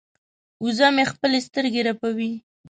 [0.63, 2.31] وزه مې خپلې سترګې رپوي.